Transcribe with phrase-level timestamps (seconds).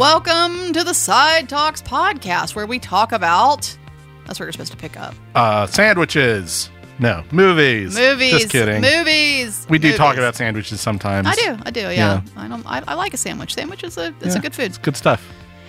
[0.00, 3.76] Welcome to the Side Talks podcast, where we talk about.
[4.24, 5.14] That's where you're supposed to pick up.
[5.34, 6.70] Uh, sandwiches.
[6.98, 7.98] No, movies.
[7.98, 8.30] Movies.
[8.30, 8.80] Just kidding.
[8.80, 9.66] Movies.
[9.68, 9.98] we do movies.
[9.98, 11.26] talk about sandwiches sometimes.
[11.26, 11.58] I do.
[11.64, 11.80] I do.
[11.80, 11.92] Yeah.
[11.92, 12.22] Yeah.
[12.34, 12.64] I don't.
[12.64, 13.52] I, I like a sandwich.
[13.52, 14.14] Sandwich is a.
[14.22, 14.64] It's Yeah, a good food.
[14.64, 15.22] It's good stuff.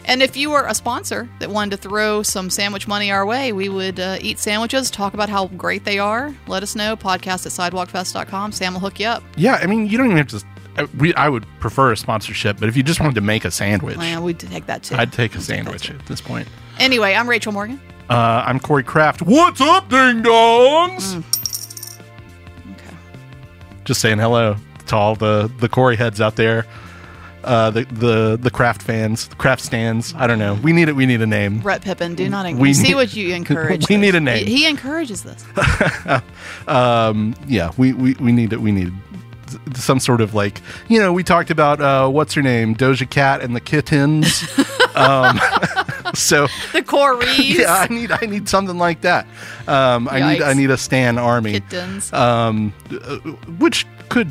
[0.05, 3.51] And if you were a sponsor that wanted to throw some sandwich money our way,
[3.51, 6.33] we would uh, eat sandwiches, talk about how great they are.
[6.47, 6.95] Let us know.
[6.95, 8.53] Podcast at sidewalkfest.com.
[8.53, 9.23] Sam will hook you up.
[9.35, 10.41] Yeah, I mean, you don't even have to.
[10.77, 13.51] I, we, I would prefer a sponsorship, but if you just wanted to make a
[13.51, 14.95] sandwich, Well, we'd take that too.
[14.95, 16.47] I'd take a sandwich at this point.
[16.79, 17.79] Anyway, I'm Rachel Morgan.
[18.09, 19.21] Uh, I'm Corey Kraft.
[19.21, 21.17] What's up, ding dongs?
[22.73, 22.95] Okay.
[23.85, 24.55] Just saying hello
[24.87, 26.65] to all the the Corey heads out there.
[27.43, 30.13] Uh, the the the craft fans, the craft stands.
[30.15, 30.55] I don't know.
[30.55, 30.95] We need it.
[30.95, 31.59] We need a name.
[31.59, 32.75] Brett Pippin, do not We encourage.
[32.75, 33.89] See need- what you encourage.
[33.89, 34.45] we need a name.
[34.45, 35.43] He, he encourages this.
[36.67, 38.93] um yeah we we, we need it we need
[39.75, 42.75] some sort of like you know we talked about uh what's her name?
[42.75, 44.43] Doja cat and the kittens.
[44.93, 45.37] Um
[46.13, 47.37] so The Corys.
[47.57, 49.25] yeah i need i need something like that.
[49.67, 51.53] Um i need i need a stan army.
[51.61, 52.11] Kittens.
[52.11, 53.15] um uh,
[53.57, 54.29] which could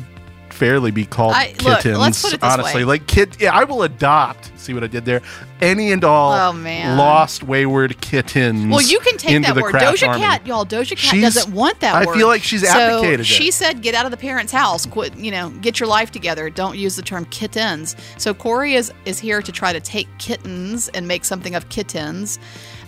[0.61, 2.85] fairly be called I- look, kittens let's put it this honestly way.
[2.85, 5.21] like kid yeah i will adopt see what i did there
[5.59, 6.51] any and all Oh,
[6.95, 9.73] lost wayward kittens Well, you can take that word.
[9.75, 10.21] Doja Army.
[10.21, 10.65] Cat, y'all.
[10.65, 12.01] Doja Cat She's- doesn't want that word.
[12.01, 12.15] I word.
[12.17, 13.25] feel like she's so abdicated it.
[13.25, 14.85] She said, "Get out of the parents' house.
[14.87, 15.15] Quit.
[15.17, 16.49] You know, get your life together.
[16.49, 20.87] Don't use the term kittens." So Corey is is here to try to take kittens
[20.89, 22.39] and make something of kittens.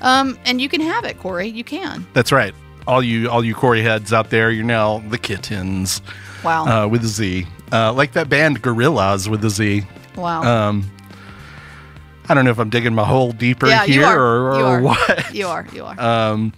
[0.01, 1.47] Um, and you can have it, Corey.
[1.47, 2.05] You can.
[2.13, 2.55] That's right.
[2.88, 6.01] All you all you Corey heads out there, you're now the kittens
[6.44, 6.66] Wow.
[6.85, 7.45] uh, with a Z.
[7.73, 9.83] Uh, like that band Gorillaz with a Z.
[10.16, 10.43] wow.
[10.43, 10.89] Um,
[12.29, 14.81] I don't know if I'm digging my hole deeper yeah, here or, or are.
[14.81, 15.33] what.
[15.33, 15.67] You are.
[15.73, 15.99] You are.
[15.99, 16.53] Um,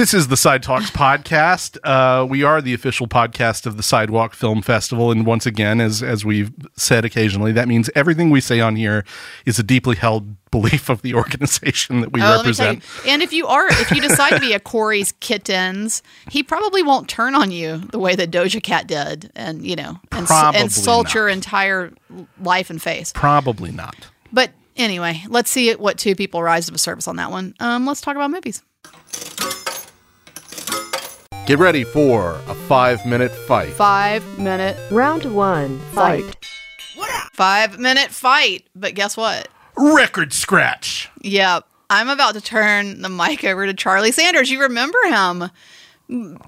[0.00, 1.76] this is the Side Talks podcast.
[1.84, 6.02] Uh, we are the official podcast of the Sidewalk Film Festival, and once again, as
[6.02, 9.04] as we've said occasionally, that means everything we say on here
[9.44, 13.06] is a deeply held belief of the organization that we Oh, let me tell represent.
[13.06, 17.06] And if you are, if you decide to be a Corey's kittens, he probably won't
[17.06, 20.60] turn on you the way that Doja Cat did, and you know, and, s- Probably
[20.62, 21.14] and salt not.
[21.14, 21.92] your entire
[22.40, 23.12] life and face.
[23.14, 24.08] Probably not.
[24.32, 27.54] But anyway, let's see what two people rise to the service on that one.
[27.60, 28.62] Um, let's talk about movies.
[31.46, 33.72] Get ready for a five minute fight.
[33.72, 36.36] Five minute, Round one, fight.
[37.32, 38.66] five minute fight.
[38.76, 39.48] But guess what?
[39.76, 41.08] Record scratch.
[41.22, 44.50] Yep, I'm about to turn the mic over to Charlie Sanders.
[44.50, 45.50] You remember him?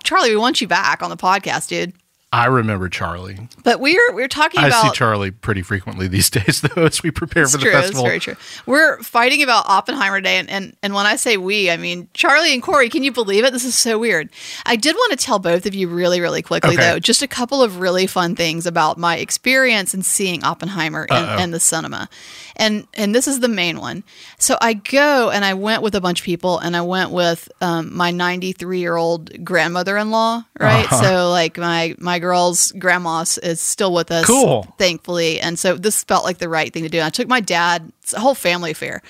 [0.05, 1.95] Charlie, we want you back on the podcast, dude.
[2.35, 3.47] I remember Charlie.
[3.63, 7.11] But we're we're talking I about see Charlie pretty frequently these days, though, as we
[7.11, 7.73] prepare It's for the true.
[7.73, 8.05] It's festival.
[8.05, 8.37] very true.
[8.65, 12.55] We're fighting about Oppenheimer Day, and, and and when I say we, I mean Charlie
[12.55, 12.89] and Corey.
[12.89, 13.53] Can you believe it?
[13.53, 14.31] This is so weird.
[14.65, 16.83] I did want to tell both of you really, really quickly, Okay.
[16.93, 21.05] though, just a couple of really fun things about my experience in seeing Oppenheimer
[21.39, 22.09] in the cinema,
[22.57, 24.05] and and this is the main one.
[24.39, 27.51] So I go and I went with a bunch of people, and I went with
[27.61, 30.85] um, my 93 year old grandmother in law, right?
[30.85, 31.03] Uh-huh.
[31.03, 34.67] So like my my girl's grandma is still with us, Cool.
[34.79, 35.41] thankfully.
[35.41, 37.01] And so this felt like the right thing to do.
[37.01, 39.03] I took my dad, it's a whole family affair.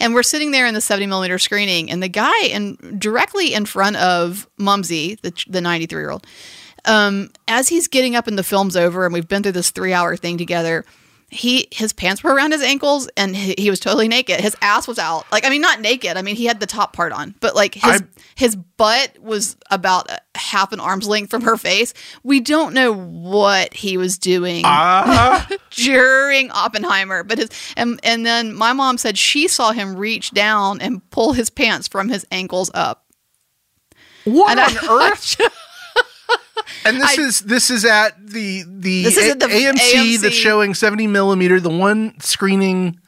[0.00, 3.66] And we're sitting there in the 70 millimeter screening, and the guy in directly in
[3.66, 6.26] front of Mumsy, the, the 93 year old,
[6.86, 9.92] um, as he's getting up and the film's over, and we've been through this three
[9.92, 10.84] hour thing together.
[11.34, 14.38] He his pants were around his ankles and he, he was totally naked.
[14.40, 15.24] His ass was out.
[15.32, 16.18] Like I mean, not naked.
[16.18, 19.56] I mean, he had the top part on, but like his I- his butt was
[19.70, 21.94] about half an arm's length from her face.
[22.22, 27.22] We don't know what he was doing Ah, during Oppenheimer.
[27.24, 31.32] But his and and then my mom said she saw him reach down and pull
[31.32, 33.06] his pants from his ankles up.
[34.24, 35.40] what And on I- earth?
[36.84, 40.20] And this I- is this is at the the, This is at the AMC, AMC.
[40.20, 42.98] that's showing 70 millimeter, the one screening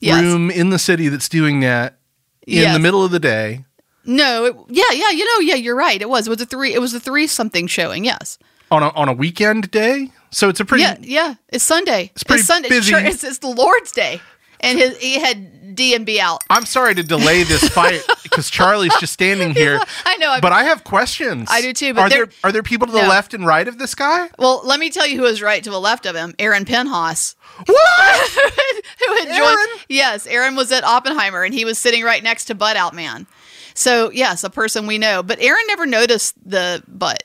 [0.00, 0.22] Yes.
[0.22, 1.98] room in the city that's doing that
[2.46, 2.72] in Yes.
[2.74, 3.64] the middle of the day.
[4.06, 6.00] No, it, yeah, yeah, you know, yeah, you're right.
[6.00, 6.26] It was.
[6.26, 6.72] It was a three.
[6.72, 8.04] It was a three something showing.
[8.04, 8.38] Yes.
[8.70, 11.34] On a, on a weekend day, so it's a pretty yeah, yeah.
[11.50, 12.10] It's Sunday.
[12.14, 12.68] It's pretty Sunday.
[12.70, 12.94] busy.
[12.94, 14.20] It's, it's the Lord's Day,
[14.60, 16.42] and his, he had D and B out.
[16.50, 19.80] I'm sorry to delay this fight because Charlie's just standing here.
[20.04, 20.30] I know.
[20.32, 21.48] I'm- but I have questions.
[21.50, 23.08] I do too, but are there are there people to the No.
[23.08, 24.28] left and right of this guy?
[24.38, 26.34] Well, let me tell you who is right to the left of him.
[26.38, 27.36] Aaron Penhouse.
[27.66, 28.30] What?
[29.06, 29.56] who had Aaron?
[29.68, 29.80] joined.
[29.88, 33.26] Yes, Aaron was at Oppenheimer, and he was sitting right next to Butt Out Man.
[33.74, 35.22] So yes, a person we know.
[35.22, 37.22] But Aaron never noticed the butt.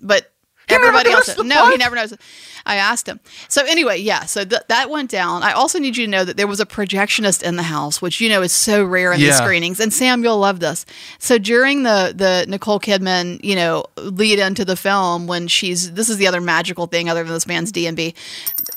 [0.00, 0.32] But
[0.68, 1.36] He everybody else.
[1.38, 2.20] no, he never noticed.
[2.66, 3.20] I asked him.
[3.48, 4.24] So anyway, yeah.
[4.24, 5.42] So th- that went down.
[5.42, 8.20] I also need you to know that there was a projectionist in the house, which
[8.20, 9.36] you know is so rare in these Yeah.
[9.44, 9.80] screenings.
[9.80, 10.84] And Sam, you'll love this.
[11.18, 16.08] So during the the Nicole Kidman, you know, lead into the film when she's this
[16.08, 18.14] is the other magical thing other than this man's D and B.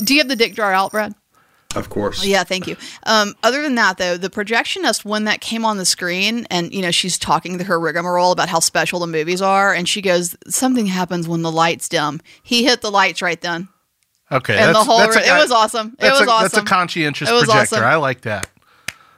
[0.03, 1.13] Do you have the dick drawer out, Brad?
[1.75, 2.25] Of course.
[2.25, 2.77] Yeah, thank you.
[3.05, 6.81] Um, other than that, though, the projectionist, when that came on the screen, and you
[6.81, 10.37] know, she's talking to her rigmarole about how special the movies are, and she goes,
[10.47, 13.67] "Something happens when the lights dim." He hit the lights right then,
[14.31, 14.97] Okay, and the that's- whole.
[14.99, 15.95] that's a- it was awesome.
[15.99, 16.41] It was a, awesome.
[16.43, 17.75] That's a conscientious It was projector.
[17.75, 17.85] awesome.
[17.87, 18.49] I like that.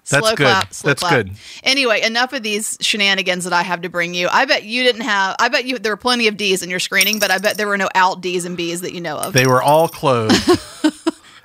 [0.09, 0.43] That's slow good.
[0.45, 0.73] clap.
[0.73, 1.11] Slow That's clap.
[1.25, 1.31] good.
[1.63, 4.29] Anyway, enough of these shenanigans that I have to bring you.
[4.31, 5.35] I bet you didn't have.
[5.37, 7.67] I bet you there were plenty of D's in your screening, but I bet there
[7.67, 9.33] were no out D's and B's that you know of.
[9.33, 10.33] They were all clothed,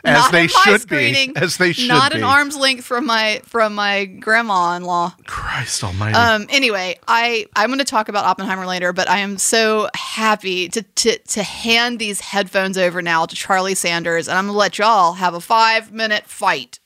[0.05, 1.33] as they should screening.
[1.35, 1.41] be.
[1.41, 2.19] As they should Not be.
[2.19, 5.15] an arm's length from my from my grandma-in-law.
[5.27, 6.15] Christ Almighty.
[6.17, 6.47] Um.
[6.51, 10.83] Anyway, I I'm going to talk about Oppenheimer later, but I am so happy to
[10.83, 14.79] to to hand these headphones over now to Charlie Sanders, and I'm going to let
[14.79, 16.79] y'all have a five minute fight.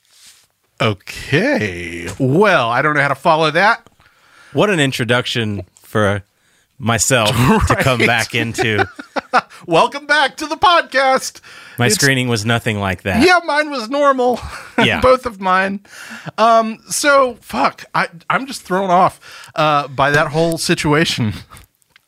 [0.81, 2.09] okay.
[2.19, 3.89] Well, I don't know how to follow that.
[4.53, 6.23] What an introduction for
[6.79, 7.31] myself
[7.69, 8.87] to come back into.
[9.67, 11.41] Welcome back to the podcast.
[11.79, 13.25] My It's- screening was nothing like that.
[13.27, 14.41] Yeah, mine was normal.
[14.79, 15.01] Yeah.
[15.01, 15.81] both of mine.
[16.37, 21.33] Um, so fuck, I I'm just thrown off uh, by that whole situation.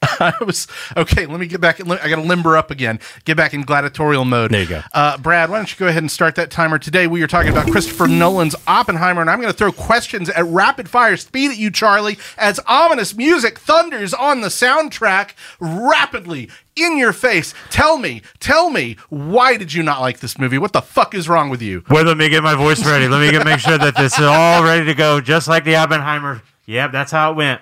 [0.20, 1.26] I was okay.
[1.26, 1.80] Let me get back.
[1.80, 3.00] I got to limber up again.
[3.24, 4.52] Get back in gladiatorial mode.
[4.52, 4.82] There you go.
[4.94, 5.50] uh, Brad.
[5.50, 6.78] Why don't you go ahead and start that timer?
[6.78, 10.44] Today we are talking about Christopher Nolan's Oppenheimer, and I'm going to throw questions at
[10.44, 16.96] rapid fire speed at you, Charlie, as ominous music thunders on the soundtrack rapidly in
[16.96, 17.52] your face.
[17.70, 20.58] Tell me, tell me, why did you not like this movie?
[20.58, 21.82] What the fuck is wrong with you?
[21.90, 23.08] Wait, let me get my voice ready.
[23.08, 25.74] Let me get make sure that this is all ready to go, just like the
[25.74, 26.42] Oppenheimer.
[26.66, 27.60] Yep, that's how it went.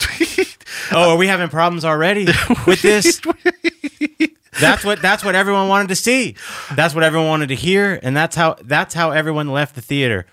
[0.92, 2.26] Oh, are we having problems already
[2.66, 3.20] with this?
[4.60, 6.34] That's what that's what everyone wanted to see.
[6.74, 10.26] That's what everyone wanted to hear, and that's how that's how everyone left the theater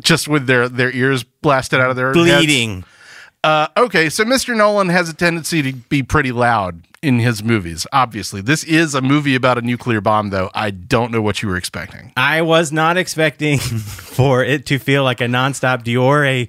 [0.00, 2.16] just with their their ears blasted out of their heads.
[2.16, 2.84] bleeding.
[3.44, 4.56] Uh, okay, so Mr.
[4.56, 7.86] Nolan has a tendency to be pretty loud in his movies.
[7.92, 10.50] Obviously, this is a movie about a nuclear bomb, though.
[10.54, 12.12] I don't know what you were expecting.
[12.16, 16.48] I was not expecting for it to feel like a nonstop Dior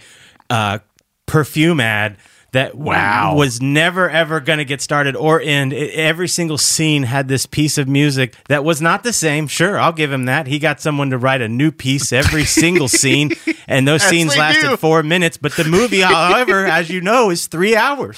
[0.49, 0.79] uh,
[1.25, 2.17] perfume ad
[2.53, 3.35] that Wow.
[3.35, 5.73] was never ever going to get started or end.
[5.73, 9.47] It, every single scene had this piece of music that was not the same.
[9.47, 10.47] Sure, I'll give him that.
[10.47, 13.31] He got someone to write a new piece every single scene,
[13.67, 14.77] and those As scenes lasted do.
[14.77, 15.37] four minutes.
[15.37, 18.17] But the movie, however, as you know, is three hours.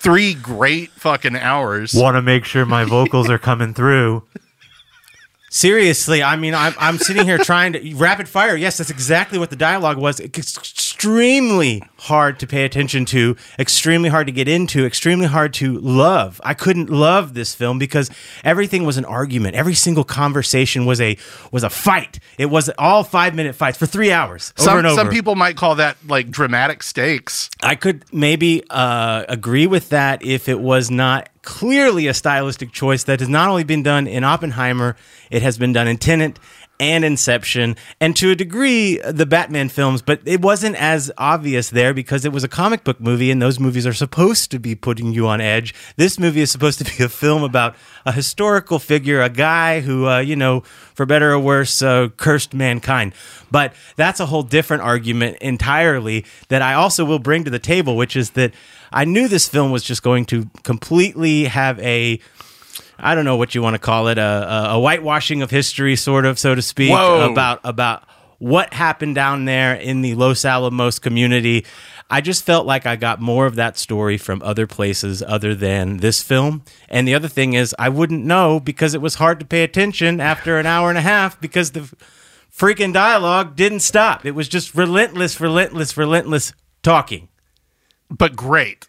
[0.00, 1.92] Three great fucking hours.
[1.94, 4.22] Want to make sure my vocals are coming through.
[5.50, 8.54] Seriously, I mean, I'm, I'm sitting here trying to rapid fire.
[8.54, 10.20] Yes, that's exactly what the dialogue was.
[10.98, 16.40] Extremely hard to pay attention to, extremely hard to get into, extremely hard to love.
[16.42, 18.10] I couldn't love this film because
[18.42, 19.54] everything was an argument.
[19.54, 21.16] Every single conversation was a
[21.52, 22.18] was a fight.
[22.36, 24.96] It was all five minute fights for three hours over Some, and over.
[24.96, 27.48] some people might call that like dramatic stakes.
[27.62, 33.04] I could maybe uh, agree with that if it was not clearly a stylistic choice
[33.04, 34.96] that has not only been done in Oppenheimer,
[35.30, 36.40] it has been done in Tenet
[36.80, 41.92] and Inception, and to a degree, the Batman films, but it wasn't as obvious there
[41.92, 45.12] because it was a comic book movie, and those movies are supposed to be putting
[45.12, 45.74] you on edge.
[45.96, 47.74] This movie is supposed to be a film about
[48.06, 50.60] a historical figure, a guy who, uh, you know,
[50.94, 53.12] for better or worse, uh, cursed mankind.
[53.50, 57.96] But that's a whole different argument entirely that I also will bring to the table,
[57.96, 58.52] which is that
[58.92, 62.20] I knew this film was just going to completely have a
[62.98, 66.26] I don't know what you want to call it, a, a, whitewashing of history, sort
[66.26, 67.30] of, so to speak, Whoa.
[67.30, 68.02] about about
[68.38, 71.64] what happened down there in the Los Alamos community.
[72.10, 75.98] I just felt like I got more of that story from other places other than
[75.98, 76.62] this film.
[76.88, 80.20] And the other thing is, I wouldn't know because it was hard to pay attention
[80.20, 81.92] after an hour and a half because the
[82.56, 84.24] freaking dialogue didn't stop.
[84.24, 86.52] It was just relentless, relentless, relentless
[86.82, 87.28] talking.
[88.10, 88.88] but great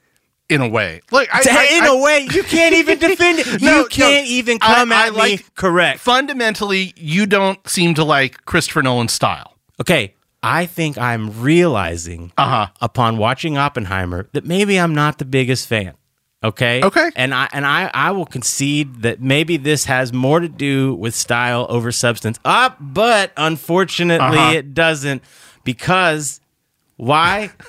[0.50, 1.02] in a way.
[1.12, 3.62] Like I, I- in I- a way, you can't even defend it.
[3.62, 4.32] No, you can't no.
[4.32, 6.00] even come at me like- correct.
[6.00, 9.54] fundamentally, you don't seem to like Christopher Nolan's style.
[9.80, 12.68] Okay, I think I'm realizing Uh-huh.
[12.82, 15.94] upon watching Oppenheimer that maybe I'm not the biggest fan.
[16.42, 16.82] Okay.
[16.82, 17.12] Okay.
[17.18, 21.14] And I and I I will concede that maybe this has more to do with
[21.14, 22.40] style over substance.
[22.46, 24.54] Up, but unfortunately Uh-huh.
[24.54, 25.22] it doesn't
[25.66, 26.40] because
[26.96, 27.52] why?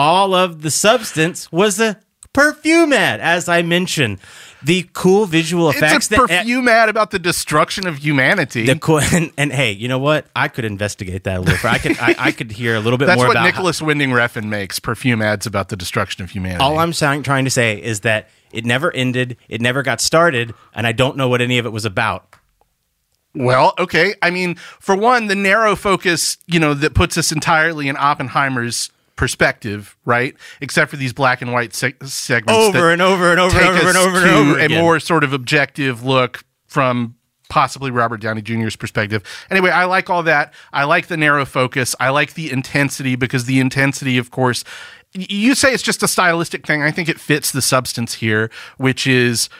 [0.00, 2.00] All of the substance was a
[2.32, 4.18] perfume ad, as I mentioned.
[4.62, 8.64] The cool visual effects It's a that eh, perfume ad about the destruction of humanity.
[8.64, 10.26] the cool, and, and hey, you know what?
[10.34, 11.68] I could investigate that a little.
[11.70, 13.82] I could I, I could hear a little bit That's more what about how- Nicolas
[13.82, 16.62] Winding Refn makes perfume ads about the destruction of humanity.
[16.62, 20.54] all I'm saying, trying to say is that it never ended, it never got started,
[20.74, 22.34] and I don't know what any of it was about.
[23.34, 24.14] Well, okay.
[24.22, 28.90] I mean, for one, the narrow focus, you know, that puts us entirely in Oppenheimer's
[29.20, 30.34] perspective, right?
[30.62, 33.88] Except for these black and white se- segments Over and over and over and over
[33.88, 37.16] and over and to over a more sort of objective look from
[37.50, 39.22] possibly Robert Downey Jr.'s perspective.
[39.50, 40.54] Anyway, I like all that.
[40.72, 41.94] I like the narrow focus.
[42.00, 44.64] I like the intensity because the intensity, of course,
[45.12, 46.82] you say it's just a stylistic thing.
[46.82, 49.50] I think it fits the substance here, which is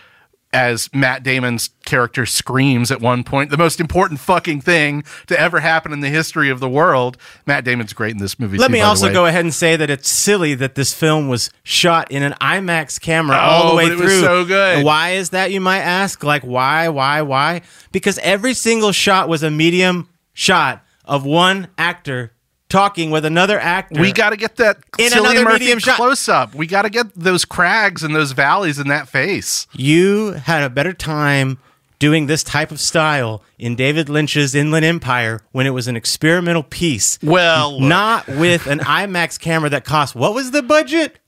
[0.53, 5.61] as Matt Damon's character screams at one point, the most important fucking thing to ever
[5.61, 7.17] happen in the history of the world.
[7.47, 8.59] Matt Damon's great in this movie.
[8.59, 11.51] Let too, me also go ahead and say that it's silly that this film was
[11.63, 14.07] shot in an IMAX camera oh, all Oh, the way but it through.
[14.07, 14.77] was so good.
[14.79, 16.23] And why is that, you might ask?
[16.25, 17.63] Like, why, why, why?
[17.93, 22.33] Because every single shot was a medium shot of one actor
[22.71, 24.01] talking with another actor.
[24.01, 25.97] We got to get that In Cillian another Murphy medium shot.
[25.97, 26.55] close up.
[26.55, 29.67] We got to get those crags and those valleys in that face.
[29.75, 31.59] you had a better time
[31.99, 36.63] doing this type of style in David Lynch's Inland Empire when it was an experimental
[36.63, 37.19] piece.
[37.23, 37.89] Well, look.
[37.89, 41.19] not with an IMAX camera that cost what was the budget?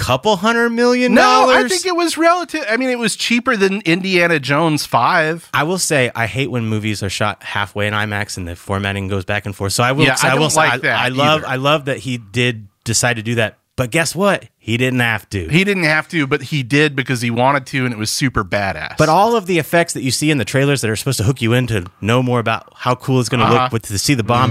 [0.00, 1.54] Couple hundred million dollars.
[1.56, 1.64] No.
[1.64, 2.64] I think it was relative.
[2.68, 5.48] I mean, it was cheaper than Indiana Jones Five.
[5.54, 9.08] I will say I hate when movies are shot halfway in IMAX and the formatting
[9.08, 9.72] goes back and forth.
[9.74, 10.04] So I will.
[10.04, 11.40] Yeah, so I will like I, that I love.
[11.44, 11.46] either.
[11.48, 13.58] I love that he did decide to do that.
[13.76, 14.46] But guess what?
[14.58, 15.48] He didn't have to.
[15.48, 18.44] He didn't have to, but he did because he wanted to, and it was super
[18.44, 18.98] badass.
[18.98, 21.24] but all of the effects that you see in the trailers that are supposed to
[21.24, 23.64] hook you in to know more about how cool it's going to Uh-huh.
[23.64, 24.50] look with to see the bomb,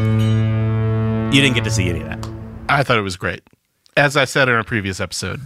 [1.32, 2.28] you didn't get to see any of that.
[2.70, 3.42] I thought it was great,
[4.00, 5.42] as I said in a previous episode.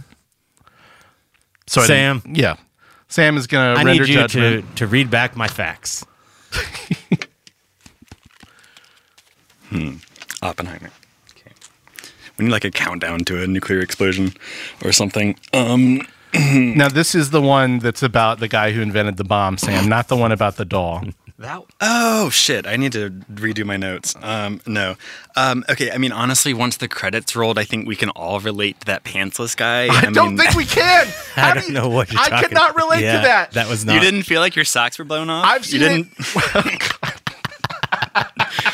[1.66, 2.18] So I Sam.
[2.20, 2.56] didn't- yeah,
[3.08, 4.76] Sam is going I to render need you to judgment.
[4.76, 6.04] to read back my facts.
[9.70, 9.96] Hmm,
[10.42, 10.90] Oppenheimer.
[11.32, 11.50] Okay.
[12.38, 14.32] We need like a countdown to a nuclear explosion
[14.84, 15.36] or something.
[15.52, 16.00] Um,
[16.52, 20.08] Now, this is the one that's about the guy who invented the bomb, Sam, not
[20.08, 21.04] the one about the doll.
[21.38, 21.62] that.
[21.80, 22.66] Oh shit!
[22.66, 24.14] I need to redo my notes.
[24.22, 24.96] Um, no.
[25.36, 25.90] Um, okay.
[25.90, 29.02] I mean, honestly, once the credits rolled, I think we can all relate to that
[29.04, 29.88] pantsless guy.
[29.88, 31.06] I, don't mean, think we can.
[31.36, 33.52] I How don't do you- know what you're I talking cannot relate Yeah, to that.
[33.52, 33.94] That was not.
[33.94, 35.44] You didn't feel like your socks were blown off.
[35.46, 36.92] I've seen you it.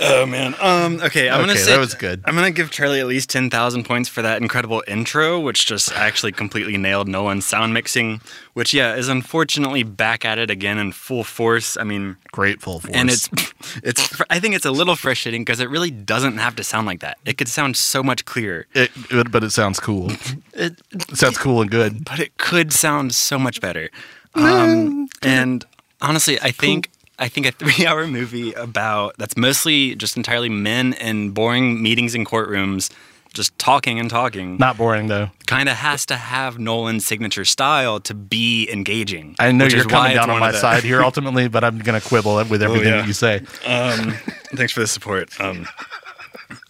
[0.00, 0.54] oh man.
[0.60, 1.00] Um.
[1.02, 1.28] Okay.
[1.28, 2.22] I'm gonna say that was good.
[2.24, 5.92] I'm gonna give Charlie at least ten thousand points for that incredible intro, which just
[5.92, 8.20] actually completely nailed Nolan's sound mixing.
[8.54, 11.76] Which yeah is unfortunately back at it again in full force.
[11.76, 12.16] I mean.
[12.32, 13.30] Grateful for And it's,
[13.82, 14.20] it's.
[14.28, 17.16] I think it's a little frustrating because it really doesn't have to sound like that.
[17.24, 20.10] It could sound so much clearer, it, it- but it sounds cool.
[20.52, 22.04] it, It sounds cool and good.
[22.04, 23.88] but it could sound so much better.
[24.34, 25.64] Um, and
[26.02, 31.30] honestly, I think I think a three-hour movie about that's mostly just entirely men in
[31.30, 32.90] boring meetings in courtrooms,
[33.32, 35.30] just talking and talking, Not boring though.
[35.46, 39.36] kind of has to have Nolan's signature style to be engaging.
[39.38, 42.36] I know you're coming down on my side here ultimately, but I'm going to quibble
[42.44, 42.96] with everything yeah.
[42.98, 43.36] that you say.
[43.66, 44.12] Um,
[44.54, 45.38] thanks for the support.
[45.40, 45.66] Um,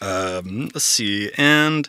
[0.01, 1.89] um, let's see, and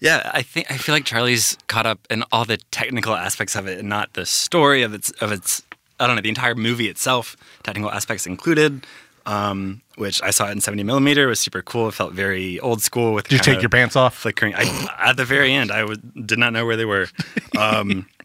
[0.00, 3.66] yeah, I think I feel like Charlie's caught up in all the technical aspects of
[3.66, 5.62] it, and not the story of its of its.
[5.98, 8.86] I don't know the entire movie itself, technical aspects included.
[9.24, 11.88] Um, which I saw it in 70 millimeter it was super cool.
[11.88, 13.26] It felt very old school with.
[13.26, 14.14] Did you take your pants off?
[14.14, 14.54] Flickering.
[14.54, 17.08] I, at the very end, I was, did not know where they were.
[17.58, 18.06] Um,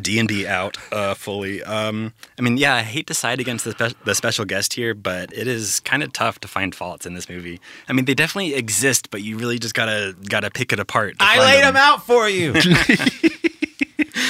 [0.00, 1.62] D and D out uh, fully.
[1.64, 4.94] Um, I mean, yeah, I hate to side against the, spe- the special guest here,
[4.94, 7.60] but it is kind of tough to find faults in this movie.
[7.88, 11.16] I mean, they definitely exist, but you really just gotta gotta pick it apart.
[11.20, 12.52] I find laid them out for you.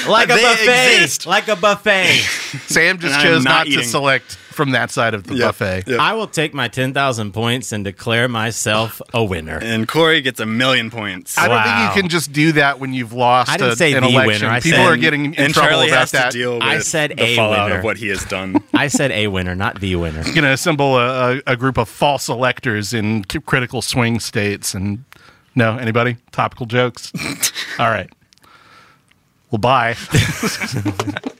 [0.08, 0.94] like a buffet.
[0.94, 1.26] exist.
[1.26, 2.16] Like a buffet.
[2.66, 5.84] Sam just And chose not not, to select from that side of the Yep, buffet.
[5.86, 6.00] yep.
[6.00, 9.58] I will take my 10,000 points and declare myself a winner.
[9.62, 11.38] And Corey gets a million points.
[11.38, 13.92] I don't think you can just do that when you've lost I didn't a- say
[13.92, 14.26] an the election.
[14.26, 14.48] winner.
[14.54, 16.32] I People said- are getting in and trouble Charlie about has that.
[16.32, 17.78] to deal with I said the a fallout winner.
[17.78, 18.56] of what he has done.
[18.74, 20.22] I said a winner, not the winner.
[20.24, 24.74] You're going to assemble a, a, a group of false electors in critical swing states
[24.74, 25.04] and
[25.54, 27.12] no anybody topical jokes
[27.78, 28.08] all right
[29.50, 29.96] well bye.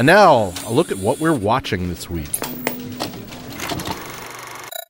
[0.00, 2.30] And now a look at what we're watching this week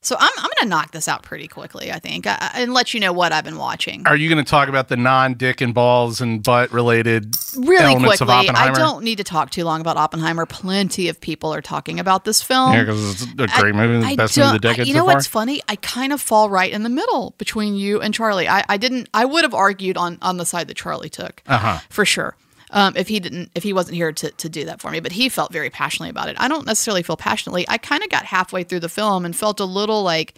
[0.03, 2.73] So I'm, I'm going to knock this out pretty quickly, I think, I, I- and
[2.73, 4.07] let you know what I've been watching.
[4.07, 8.23] are you going to talk about the non-dick and balls and butt related Really elements
[8.23, 10.47] of quickly, I don't need to talk too long about Oppenheimer.
[10.47, 12.73] Plenty of people are talking about this film.
[12.73, 14.99] yeah, because it's a great movie I best movie of the I- decade You so
[15.01, 15.61] know far what's funny?
[15.69, 18.49] I kind of fall right in the middle between you and Charlie.
[18.49, 19.09] I, I didn't.
[19.13, 21.79] I would have argued on on the side that Charlie took, Uh-huh.
[21.91, 22.37] for sure.
[22.73, 25.13] Um, if he didn't, if he wasn't here to, to do that for me, but
[25.13, 26.37] he felt very passionately about it.
[26.39, 27.65] I don't necessarily feel passionately.
[27.69, 30.35] I kind of got halfway through the film and felt a little like,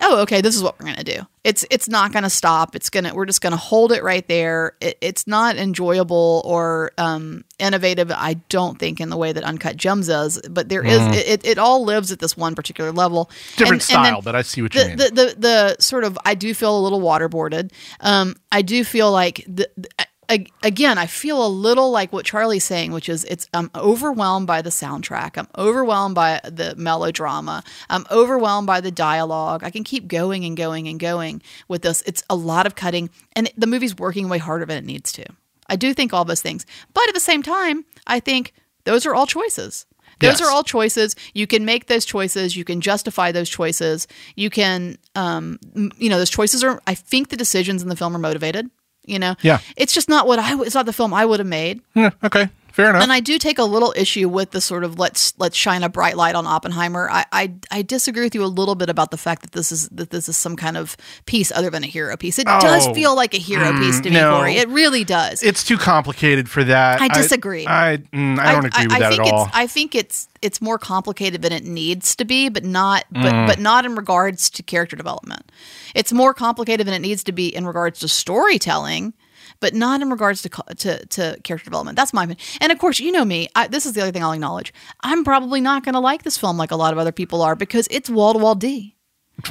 [0.00, 1.26] oh, okay, this is what we're gonna do.
[1.44, 2.74] It's it's not gonna stop.
[2.74, 4.76] It's gonna we're just gonna hold it right there.
[4.80, 8.10] It, it's not enjoyable or um, innovative.
[8.10, 11.44] I don't think in the way that Uncut Gems is, but there is it, it,
[11.46, 13.26] it all lives at this one particular level.
[13.26, 13.56] Mm-hmm.
[13.58, 16.04] different And- and style but i see what you the, mean the, the the sort
[16.04, 17.70] of I do feel a little waterboarded.
[18.00, 19.88] Um, I do feel like the, the-
[20.62, 24.62] again, I feel a little like what Charlie's saying, which is it's I'm overwhelmed by
[24.62, 25.36] the soundtrack.
[25.36, 27.62] I'm overwhelmed by the melodrama.
[27.90, 29.62] I'm overwhelmed by the dialogue.
[29.64, 32.02] I can keep going and going and going with this.
[32.06, 35.24] It's a lot of cutting, and the movie's working way harder than it needs to.
[35.68, 38.52] I do think all those things, but at the same time, I think
[38.84, 39.86] those are all choices.
[40.20, 40.42] Those Yes.
[40.42, 41.16] are all choices.
[41.32, 42.54] You can make those choices.
[42.56, 44.06] You can justify those choices.
[44.36, 45.58] You can, um,
[45.98, 46.80] you know, those choices are.
[46.86, 48.70] I think the decisions in the film are motivated.
[49.06, 49.58] You know, Yeah.
[49.76, 50.60] It's just not what I.
[50.62, 51.80] It's not the film I would have made.
[51.94, 53.02] Yeah, okay, fair enough.
[53.02, 55.88] And I do take a little issue with the sort of let's let's shine a
[55.88, 57.08] bright light on Oppenheimer.
[57.10, 59.88] I, I I disagree with you a little bit about the fact that this is
[59.90, 62.38] that this is some kind of piece other than a hero piece.
[62.38, 64.36] It does Oh, feel like a hero piece to me, no.
[64.36, 64.56] Corey.
[64.56, 65.42] It really does.
[65.42, 67.00] it's too complicated for that.
[67.00, 67.66] I disagree.
[67.66, 69.44] I mm, I, don't agree with that think at all.
[69.46, 73.32] It's, I think it's it's more complicated than it needs to be, but not but
[73.32, 73.46] Mm.
[73.46, 75.50] but not in regards to character development.
[75.94, 79.14] It's more complicated than it needs to be in regards to storytelling,
[79.64, 81.96] but not in regards to to, to character development.
[81.96, 82.38] That's my opinion.
[82.60, 83.48] And of course, you know me.
[83.54, 84.74] I, this is the other thing I'll acknowledge.
[85.02, 87.56] I'm probably not going to like this film like a lot of other people are
[87.56, 88.94] because it's wall to wall D.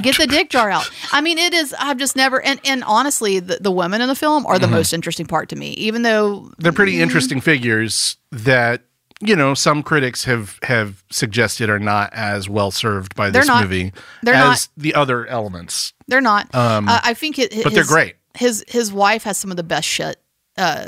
[0.00, 0.88] Get the dick jar out.
[1.12, 1.74] I mean, it is.
[1.78, 2.40] I've just never.
[2.40, 4.76] And, and honestly, the, the women in the film are the Mm-hmm.
[4.76, 5.70] most interesting part to me.
[5.72, 8.82] Even though They're pretty interesting figures that
[9.20, 13.62] you know some critics have have suggested are not as well served by this not.
[13.62, 13.92] movie
[14.22, 15.92] They're as the other elements.
[16.08, 16.46] They're not.
[16.54, 18.14] uh, I think it, Um, but they're great.
[18.34, 20.16] His his wife has some of the best shit.
[20.56, 20.86] Uh,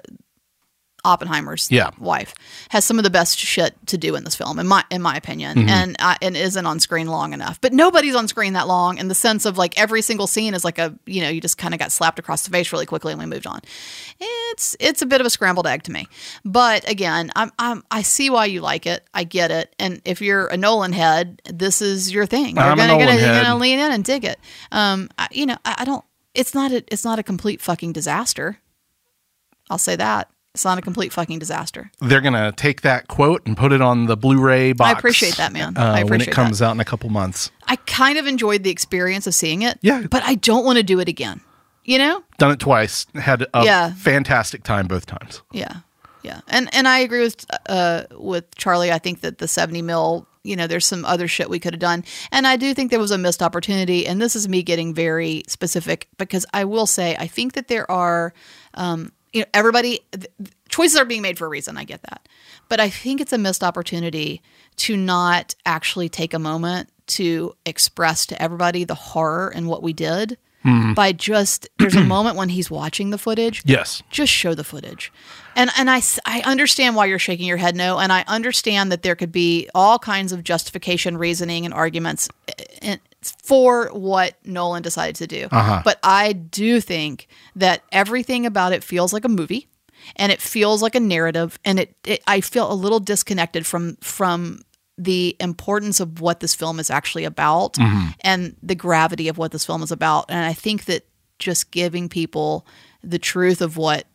[1.04, 1.90] Oppenheimer's Yeah.
[2.00, 2.34] wife
[2.70, 5.14] has some of the best shit to do in this film, in my in my
[5.14, 5.68] opinion, Mm-hmm.
[5.68, 7.60] and uh, and isn't on screen long enough.
[7.60, 10.64] But nobody's on screen that long in the sense of like every single scene is
[10.64, 13.12] like a you know you just kind of got slapped across the face really quickly
[13.12, 13.60] and we moved on.
[14.18, 16.08] It's it's a bit of a scrambled egg to me,
[16.44, 19.06] but again, I'm, I'm I see why you like it.
[19.14, 22.56] I get it, and if you're a Nolan head, this is your thing.
[22.56, 24.40] You're I'm a gonna, Nolan gonna, you're gonna lean in and dig it.
[24.72, 26.04] Um, I, you know, I, I don't.
[26.36, 26.84] It's not a.
[26.92, 28.58] It's not a complete fucking disaster.
[29.70, 31.90] I'll say that it's not a complete fucking disaster.
[32.00, 34.88] They're gonna take that quote and put it on the Blu-ray box.
[34.88, 35.76] I appreciate that, man.
[35.76, 37.50] uh, I when it appreciate comes out in a couple months.
[37.66, 39.78] I kind of enjoyed the experience of seeing it.
[39.82, 40.06] Yeah.
[40.10, 41.40] but I don't want to do it again.
[41.84, 42.22] You know?
[42.38, 43.06] Done it twice.
[43.14, 43.92] Had a Yeah.
[43.94, 45.42] fantastic time both times.
[45.52, 45.80] Yeah,
[46.22, 48.90] yeah, and and I agree with uh with Charlie.
[48.92, 51.80] I think that the seventy mil, you know, there's some other shit we could have
[51.80, 54.06] done, and I do think there was a missed opportunity.
[54.06, 57.90] And this is me getting very specific because I will say I think that there
[57.90, 58.32] are,
[58.74, 60.26] um, you know, everybody th-
[60.68, 61.76] choices are being made for a reason.
[61.76, 62.28] I get that,
[62.68, 64.42] but I think it's a missed opportunity
[64.76, 69.92] to not actually take a moment to express to everybody the horror in what we
[69.92, 70.38] did.
[70.96, 74.02] By just there's a moment when he's watching the footage Yes.
[74.10, 75.12] just show the footage.
[75.56, 79.02] And and I, I understand why you're shaking your head no, and I understand that
[79.02, 82.96] there could be all kinds of justification, reasoning, and arguments eh, eh,
[83.42, 85.48] for what Nolan decided to do.
[85.82, 89.66] But I do think that everything about it feels like a movie,
[90.16, 93.96] and it feels like a narrative, and it, it I feel a little disconnected from
[94.02, 94.60] from
[94.98, 97.76] the importance of what this film is actually about
[98.22, 100.26] and the gravity of what this film is about.
[100.30, 101.06] And I think that
[101.38, 102.66] just giving people
[103.02, 104.06] the truth of what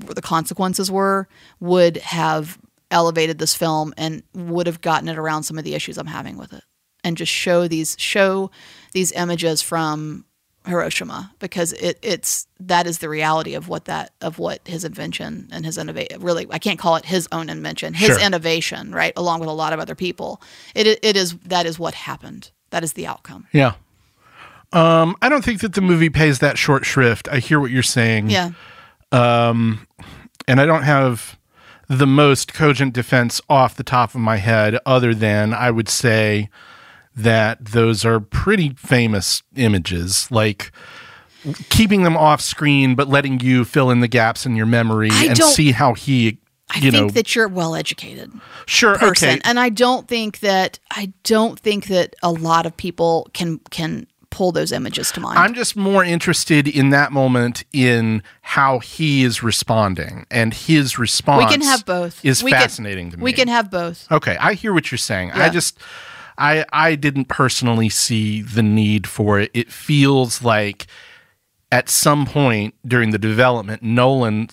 [0.00, 1.28] the consequences were
[1.60, 2.58] would have
[2.90, 6.36] elevated this film and would have gotten it around some of the issues I'm having
[6.36, 6.64] with it
[7.04, 8.50] and just show these show
[8.92, 10.24] these images from
[10.66, 15.48] Hiroshima because it it's that is the reality of what that of what his invention
[15.52, 18.20] and his innovation really I can't call it his own invention his Sure.
[18.20, 20.42] innovation right along with a lot of other people
[20.74, 23.72] it it is that is what happened that is the outcome Yeah.
[24.72, 27.28] Um, I don't think that the movie pays that short shrift.
[27.28, 28.30] I hear what you're saying.
[28.30, 28.50] yeah
[29.12, 29.86] Um,
[30.46, 31.38] and I don't have
[31.88, 36.48] the most cogent defense off the top of my head, other than I would say
[37.16, 40.70] that those are pretty famous images, like
[41.68, 45.26] keeping them off screen but letting you fill in the gaps in your memory I
[45.26, 46.38] and see how he,
[46.70, 48.30] I think know, that you're well educated
[48.66, 52.76] sure, person okay, and i don't think that i don't think that a lot of
[52.76, 57.64] people can can pull those images to mind I'm just more interested in that moment
[57.72, 61.44] in how he is responding, and his response.
[61.46, 63.22] we can have both Is we can- fascinating to me.
[63.22, 65.32] we can have both Okay, I hear what you're saying.
[65.32, 65.78] I just
[66.38, 69.50] I I didn't personally see the need for it.
[69.52, 70.86] It feels like
[71.72, 74.48] at some point during the development Nolan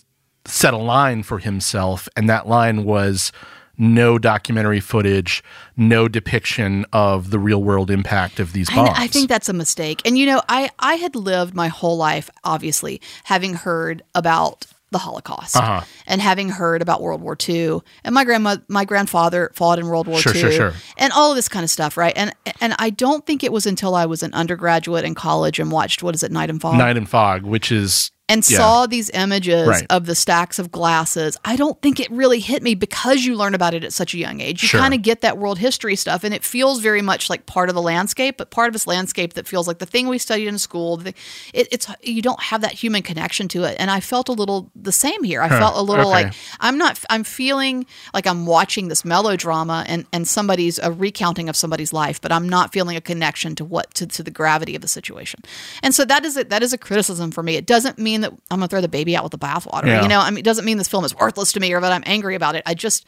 [0.45, 3.31] set a line for himself and that line was
[3.77, 5.43] no documentary footage,
[5.75, 8.91] no depiction of the real world impact of these bombs.
[8.95, 10.01] I, I think that's a mistake.
[10.05, 14.99] And you know, I I had lived my whole life, obviously, having heard about the
[14.99, 15.81] Holocaust Uh-huh.
[16.05, 17.81] and having heard about World War II.
[18.05, 20.73] And my grandma, my grandfather fought in World War Sure, II, sure, sure.
[20.97, 22.13] and all of this kind of stuff, right?
[22.15, 25.71] And and I don't think it was until I was an undergraduate in college and
[25.73, 28.57] watched what is it, Night and Fog, Night and Fog, which is and Yeah.
[28.57, 29.85] saw these images Right.
[29.89, 33.55] of the stacks of glasses, I don't think it really hit me because you learn
[33.55, 34.61] about it at such a young age.
[34.63, 34.79] You Sure.
[34.81, 37.75] kind of get that world history stuff, and it feels very much like part of
[37.75, 40.57] the landscape, but part of this landscape that feels like the thing we studied in
[40.59, 40.97] school.
[40.97, 41.13] The,
[41.53, 44.71] it, it's you don't have that human connection to it, and I felt a little
[44.75, 45.41] the same here.
[45.41, 46.25] I felt a little okay.
[46.25, 46.99] like I'm not.
[47.09, 52.19] I'm feeling like I'm watching this melodrama and and somebody's a recounting of somebody's life,
[52.19, 55.41] but I'm not feeling a connection to what to, to the gravity of the situation.
[55.81, 56.49] And so that is it.
[56.49, 57.55] that is a criticism for me.
[57.55, 59.87] It doesn't mean that I'm gonna throw the baby out with the bathwater.
[59.87, 60.01] Yeah.
[60.03, 61.91] You know, I mean, it doesn't mean this film is worthless to me or that
[61.91, 62.63] I'm angry about it.
[62.65, 63.05] I just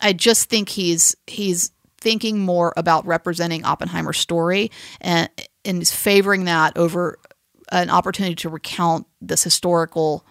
[0.00, 5.28] I just think he's he's thinking more about representing Oppenheimer's story and
[5.64, 7.18] and is favoring that over
[7.72, 10.24] an opportunity to recount this historical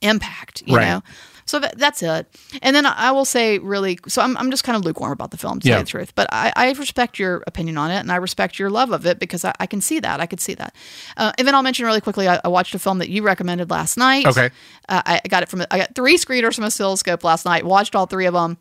[0.00, 0.88] impact, you Right.
[0.88, 1.02] know.
[1.52, 2.26] So that, that's it.
[2.62, 5.36] And then I will say, really, so I'm, I'm just kind of lukewarm about the
[5.36, 5.74] film, to Yeah.
[5.74, 6.14] tell the truth.
[6.14, 9.18] But I, I respect your opinion on it, and I respect your love of it
[9.18, 10.18] because I, I can see that.
[10.18, 10.74] I could see that.
[11.18, 13.68] Uh, and then I'll mention really quickly, I, I watched a film that you recommended
[13.70, 14.26] last night.
[14.26, 14.48] Okay.
[14.88, 17.94] Uh, I I got it from, I got three screeners from Oscilloscope last night, watched
[17.94, 18.56] all three of them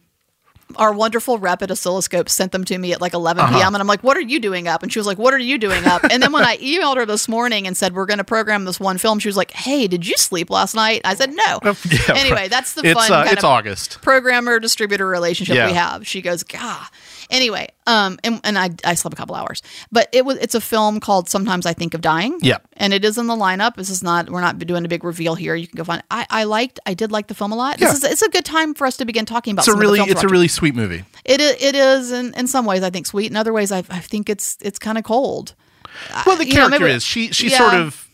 [0.78, 3.58] our wonderful rep at Oscilloscope sent them to me at like 11 Uh-huh.
[3.58, 3.76] p.m.
[3.76, 4.84] And I'm like, what are you doing up?
[4.84, 6.04] And she was like, what are you doing up?
[6.04, 8.80] And then when I emailed her this morning and said, we're going to program this
[8.80, 11.02] one film, she was like, hey, did you sleep last night?
[11.06, 11.60] I said, no.
[11.92, 14.02] Yeah, anyway, that's the it's fun uh, it's August.
[14.02, 15.68] programmer distributor relationship Yeah.
[15.68, 16.08] we have.
[16.08, 16.88] She goes, Gah.
[17.32, 20.62] Anyway, um, and, and I, I slept a couple hours, but it was it's a
[20.62, 22.38] film called Sometimes I Think of Dying.
[22.42, 22.58] Yeah.
[22.74, 23.76] and it is in the lineup.
[23.76, 25.56] This is not we're not doing a big reveal here.
[25.56, 26.04] You can go find.
[26.12, 27.80] I I liked I did like the film a lot.
[27.80, 27.88] Yeah.
[27.88, 29.68] This is it's a good time for us to begin talking about.
[29.68, 31.06] It's a really of the films it's a really sweet movie.
[31.24, 33.32] It it is in, in some ways I think sweet.
[33.32, 35.56] In other ways I, I think it's it's kind of cold.
[36.26, 37.58] Well, the know, character maybe- is she she yeah.
[37.58, 38.08] sort of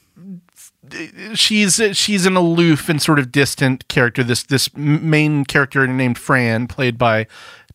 [1.34, 4.24] she's she's an aloof and sort of distant character.
[4.24, 7.28] This this main character named Fran, played by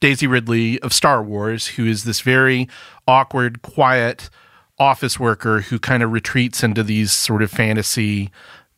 [0.02, 2.68] Daisy Ridley of Star Wars, who is this very
[3.06, 4.30] awkward, quiet
[4.76, 8.32] office worker who kind of retreats into these sort of fantasy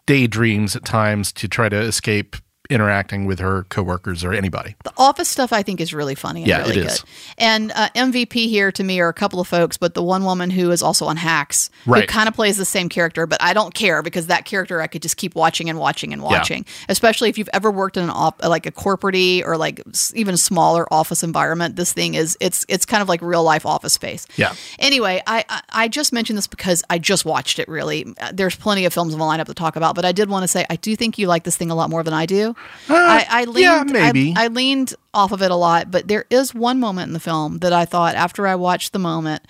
[0.04, 2.36] daydreams at times to try to escape
[2.70, 4.74] interacting with her coworkers or anybody.
[4.84, 7.02] The office stuff I think is really funny and Yeah, really it good.
[7.36, 10.48] And uh, MVP here to me are a couple of folks, but the one woman
[10.48, 13.74] who is also on Hacks, who kind of plays the same character, but I don't
[13.74, 16.64] care because that character I could just keep watching and watching and watching.
[16.88, 19.82] Especially if you've ever worked in an op- like a corporate or like
[20.14, 21.76] even smaller office environment.
[21.76, 24.26] This thing is it's it's kind of like real life office space.
[24.36, 24.54] Yeah.
[24.78, 27.68] Anyway, I, I I just mentioned this because I just watched it.
[27.68, 30.44] Really, there's plenty of films in the lineup to talk about, but I did want
[30.44, 32.53] to say I do think you like this thing a lot more than I do.
[32.88, 34.34] I, I leaned, Uh, yeah, maybe.
[34.36, 37.20] I, I leaned off of it a lot, but there is one moment in the
[37.20, 39.42] film that I thought after I watched the moment.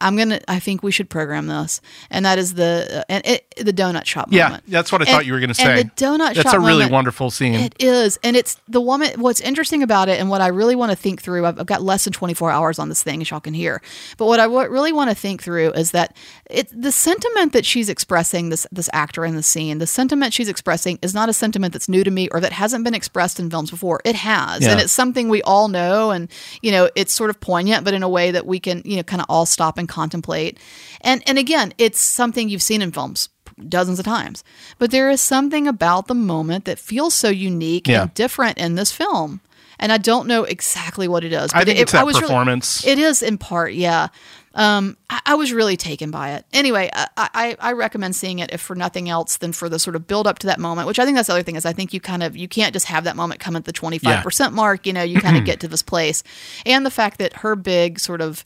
[0.00, 0.40] I'm gonna.
[0.48, 4.06] I think we should program this, and that is the uh, and it, the donut
[4.06, 4.64] shop Yeah, moment.
[4.68, 5.80] that's what I And- thought you were going to say.
[5.80, 7.54] And the donut That's shop That's a really moment- wonderful scene.
[7.54, 9.20] it is, and it's the woman.
[9.20, 11.46] What's interesting about it, and what I really want to think through.
[11.46, 13.82] I've, I've got less than 24 hours on this thing, as y'all can hear.
[14.16, 16.16] But what I w- really want to think through is that
[16.48, 20.48] it the sentiment that she's expressing, this this actor in the scene, the sentiment she's
[20.48, 23.50] expressing is not a sentiment that's new to me or that hasn't been expressed in
[23.50, 24.00] films before.
[24.04, 24.72] It has, Yeah.
[24.72, 26.28] and it's something we all know, and
[26.62, 29.02] you know, it's sort of poignant, but in a way that we can, you know,
[29.02, 30.58] kind of all stop and contemplate.
[31.02, 33.28] And and again, it's something you've seen in films
[33.68, 34.42] dozens of times.
[34.78, 38.02] But there is something about the moment that feels so unique Yeah.
[38.02, 39.40] and different in this film.
[39.78, 41.52] And I don't know exactly what it is.
[41.52, 42.86] I But think it, it's that was really- performance.
[42.86, 44.08] it is in part, yeah.
[44.54, 46.44] Um, I, I was really taken by it.
[46.52, 49.94] Anyway, I, I, I recommend seeing it if for nothing else than for the sort
[49.96, 50.86] of build up to that moment.
[50.88, 52.72] Which I think that's the other thing is I think you kind of you can't
[52.72, 54.86] just have that moment come at the twenty five percent mark.
[54.86, 56.22] You know, you kind of get to this place,
[56.66, 58.44] and the fact that her big sort of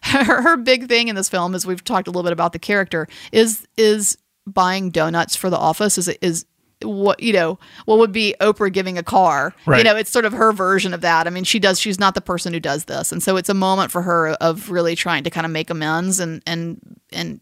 [0.24, 2.58] her, her big thing in this film is we've talked a little bit about the
[2.58, 6.46] character is is buying donuts for the office is is
[6.82, 9.54] what you know what would be Oprah giving a car.
[9.78, 11.26] You know it's sort of her version of that.
[11.26, 13.12] I mean she does she's not the person who does this.
[13.12, 16.20] And so it's a moment for her of really trying to kind of make amends
[16.20, 17.40] and and and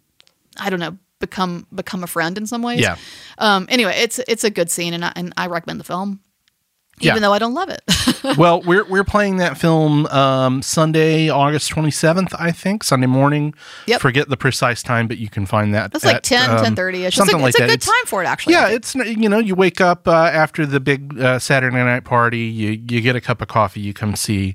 [0.57, 2.81] I don't know become become a friend in some ways.
[2.81, 2.97] Yeah.
[3.39, 6.21] um anyway it's it's a good scene and I, and I recommend the film
[7.01, 7.13] Yeah.
[7.13, 7.83] even though I don't love it
[8.37, 13.55] well, we're we're playing that film um, Sunday, August twenty seventh, I think, Sunday morning.
[13.87, 14.01] Yep.
[14.01, 15.95] Forget the precise time, but you can find that.
[15.95, 17.15] It's like at, 10, um, 10:30 ish.
[17.15, 17.69] something it's a, like it's a that.
[17.69, 20.81] good time for it actually Yeah, it's you know you wake up uh, after the
[20.81, 24.55] big uh, Saturday night party, you you get a cup of coffee, you come see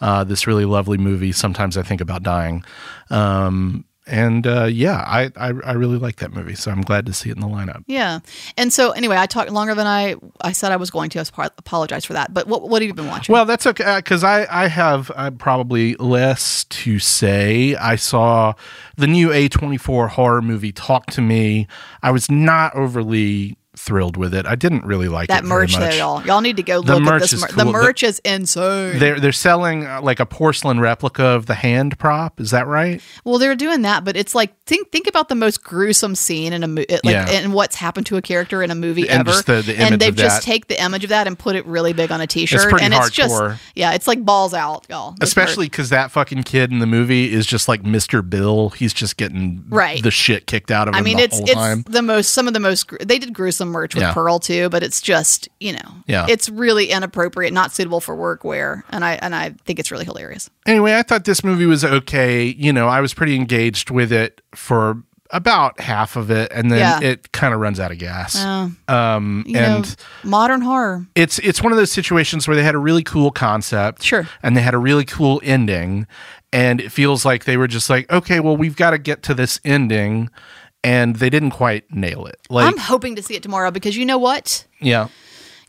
[0.00, 1.32] uh, this really lovely movie.
[1.32, 2.64] Sometimes I think about dying,
[3.10, 7.12] um, and uh, yeah, I, I I really like that movie, so I'm glad to
[7.12, 7.84] see it in the lineup.
[7.86, 8.20] Yeah.
[8.56, 11.20] And so anyway, I talked longer than I I said I was going to.
[11.20, 12.34] I apologize for that.
[12.34, 13.32] But what what have you been watching?
[13.32, 17.74] Well, that's okay because I I have uh, probably less to say.
[17.76, 18.54] I saw
[18.96, 21.66] the new A24 horror movie Talk to Me.
[22.02, 24.46] I was not overly thrilled with it.
[24.46, 26.24] I didn't really like that merch though, y'all.
[26.26, 27.32] Y'all need to go The look at this.
[27.32, 27.56] is Mer- cool.
[27.58, 28.98] The The- merch is insane.
[28.98, 32.40] They're they're selling uh, like a porcelain replica of the hand prop.
[32.40, 33.00] Is that right?
[33.24, 36.62] well, they're doing that, but it's like think think about the most gruesome scene in
[36.62, 37.28] a movie, like Yeah.
[37.30, 39.30] and what's happened to a character in a movie And ever.
[39.30, 41.66] just the- the image and they've just take the image of that and put it
[41.66, 43.58] really big on a T-shirt, pretty and it's just hardcore.
[43.74, 45.14] yeah, it's like balls out, y'all.
[45.18, 48.28] This Especially because that fucking kid in the movie is just like Mr.
[48.28, 48.70] Bill.
[48.70, 50.02] He's just getting Right.
[50.02, 51.84] the shit kicked out of him I mean, the it's it's time.
[51.88, 54.12] the most some of the most they did gruesome merch with Yeah.
[54.12, 56.26] Pearl too, but it's just you know Yeah.
[56.28, 60.04] it's really inappropriate, not suitable for work wear, and I and I think it's really
[60.04, 60.50] hilarious.
[60.66, 62.44] Anyway, I thought this movie was okay.
[62.46, 66.78] You know, I was pretty engaged with it for about half of it, and then
[66.78, 67.00] Yeah.
[67.08, 68.36] it kind of runs out of gas.
[68.36, 71.06] Uh, um, you and know, modern horror.
[71.16, 74.28] it's it's one of those situations where they had a really cool concept, Sure.
[74.42, 76.06] and they had a really cool ending,
[76.52, 79.34] and it feels like they were just like, okay, well, we've got to get to
[79.34, 80.28] this ending,
[80.84, 82.38] and they didn't quite nail it.
[82.50, 84.66] Like, I'm hoping to see it tomorrow because you know what?
[84.80, 85.08] yeah,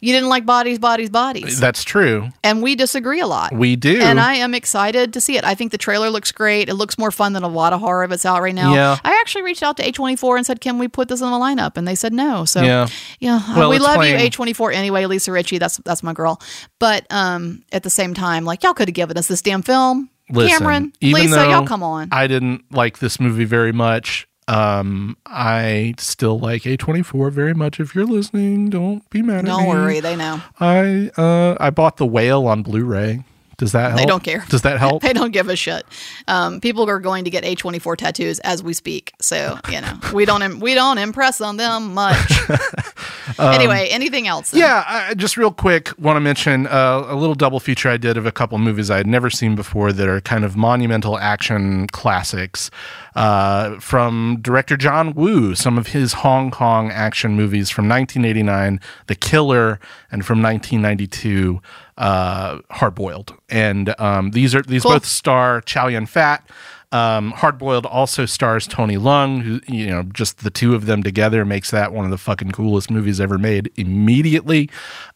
[0.01, 2.30] You didn't like bodies, bodies, bodies, that's true.
[2.43, 3.54] and we disagree a lot.
[3.54, 5.43] We do, And I am excited to see it.
[5.45, 6.67] I think the trailer looks great.
[6.69, 8.73] It looks more fun than a lot of horror that's out right now.
[8.75, 8.97] Yeah.
[9.04, 11.78] I actually reached out to A24 and said, "Can we put this in the lineup?"
[11.78, 12.45] And they said no.
[12.45, 12.88] So Yeah.
[13.19, 15.06] yeah, Well, we love playing- you, A24 anyway.
[15.06, 16.39] Lisa Ritchie, that's that's my girl.
[16.80, 20.10] But um, at the same time, like y'all could have given us this damn film.
[20.30, 22.10] Listen, Cameron, even Lisa, y'all come on.
[22.12, 24.28] I didn't like this movie very much.
[24.47, 27.79] Um, I still like A24 very much.
[27.79, 29.49] If you're listening, don't be mad at me.
[29.49, 30.41] Don't worry, they know.
[30.60, 33.23] I uh I bought the whale on Blu-ray.
[33.57, 33.99] Does that help?
[33.99, 34.45] They don't care.
[34.49, 35.01] Does that help?
[35.05, 35.85] They don't give a shit.
[36.27, 39.13] Um, people are going to get A24 tattoos as we speak.
[39.21, 42.31] So, you know, we don't im- we don't impress on them much.
[43.39, 44.51] anyway, anything else?
[44.51, 44.61] then?
[44.61, 47.97] Um, Yeah, I, just real quick, want to mention uh, a little double feature I
[47.97, 51.17] did of a couple movies I had never seen before that are kind of monumental
[51.19, 52.71] action classics
[53.15, 55.55] uh, from director John Woo.
[55.55, 59.79] Some of his Hong Kong action movies from 1989, The Killer,
[60.11, 61.61] and from 1992,
[61.97, 63.34] uh, Hard Boiled.
[63.49, 64.93] And um, these are these Cool.
[64.93, 66.47] both star Chow Yun Fat.
[66.91, 71.03] Um, Hard Boiled also stars Tony Leung, who, you know, just the two of them
[71.03, 74.69] together makes that one of the fucking coolest movies ever made immediately.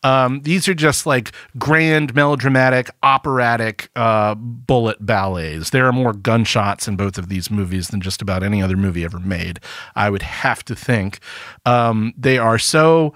[0.04, 5.70] Um, these are just like grand, melodramatic, operatic uh, bullet ballets.
[5.70, 9.06] There are more gunshots in both of these movies than just about any other movie
[9.06, 9.62] ever made,
[9.96, 11.20] I would have to think.
[11.65, 13.13] Um, they are so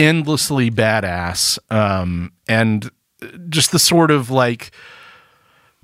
[0.00, 2.90] endlessly badass um, and
[3.48, 4.70] just the sort of like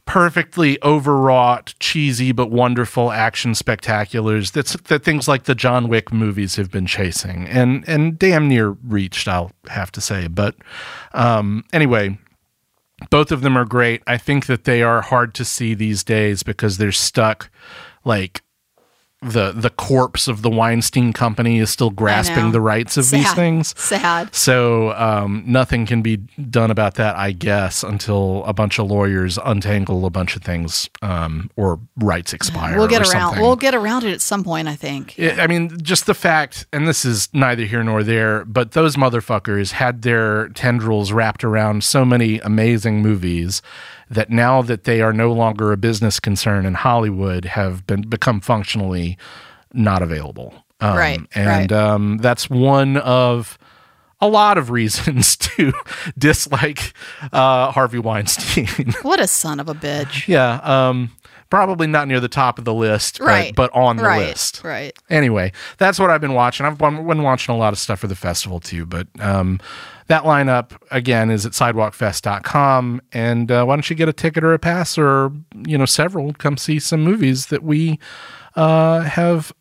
[0.07, 6.57] perfectly overwrought, cheesy but wonderful action spectaculars that's that things like the John Wick movies
[6.57, 10.29] have been chasing and and damn near reached, I'll have to say.
[10.29, 10.55] But
[11.12, 12.18] um, anyway,
[13.11, 14.02] both of them are great.
[14.07, 17.50] I think that they are hard to see these days because they're stuck
[18.05, 18.42] like
[19.22, 23.74] the the corpse of the Weinstein company is still grasping the rights of these things.
[23.79, 24.35] Sad.
[24.35, 29.38] So um, nothing can be done about that, I guess, until a bunch of lawyers
[29.42, 32.76] untangle a bunch of things um, or rights expire.
[32.76, 33.31] We'll get or around.
[33.31, 33.42] something.
[33.42, 34.68] We'll get around it at some point.
[34.68, 35.14] I think.
[35.18, 38.96] I I mean, just the fact, and this is neither here nor there, but those
[38.96, 43.62] motherfuckers had their tendrils wrapped around so many amazing movies
[44.11, 48.40] that now that they are no longer a business concern in Hollywood, have been become
[48.40, 49.16] functionally
[49.73, 50.55] not available.
[50.81, 51.73] Um, Right, and right.
[51.73, 53.59] Um, that's one of
[54.21, 55.73] a lot of reasons to
[56.19, 56.92] dislike
[57.33, 58.95] uh, Harvey Weinstein.
[59.03, 60.27] What a son of a bitch.
[60.29, 61.11] yeah, um,
[61.51, 63.55] probably not near the top of the list, but- Right.
[63.55, 64.29] but, on the right.
[64.29, 64.62] list.
[64.64, 64.97] Right.
[65.11, 66.64] Anyway, that's what I've been watching.
[66.66, 69.61] I've been been watching a lot of stuff for the festival too, but um,
[70.09, 73.01] that lineup again is at sidewalkfest.com.
[73.12, 75.33] And uh, why don't you get a ticket or a pass or
[75.66, 76.33] you know several?
[76.35, 77.99] Come see some movies that we
[78.55, 79.53] uh, have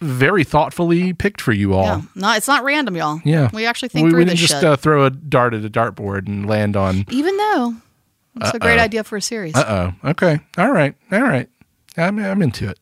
[0.00, 1.84] very thoughtfully picked for you all.
[1.84, 2.00] Yeah.
[2.14, 3.20] No, it's not random, y'all.
[3.24, 5.70] Yeah, We actually think we, through we didn't just uh, throw a dart at a
[5.70, 7.04] dartboard and land on.
[7.10, 7.74] Even though
[8.40, 9.56] it's a great idea for a series.
[9.56, 10.10] Uh oh.
[10.10, 10.38] Okay.
[10.56, 10.94] All right.
[11.10, 11.48] All right.
[11.96, 12.78] I'm I'm into it.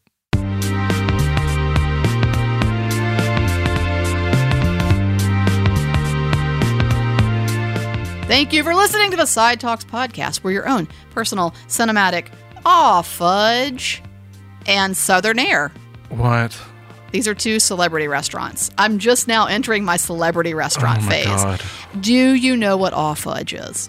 [8.36, 12.26] Thank you for listening to the Side Talks podcast, where your own personal cinematic
[12.66, 14.02] Au Fudge
[14.66, 15.72] and Southern Air.
[16.10, 16.54] What?
[17.12, 18.68] These are two celebrity restaurants.
[18.76, 21.26] I'm just now entering my celebrity restaurant oh my phase.
[21.28, 21.62] god.
[21.98, 23.88] Do you know what Au Fudge is?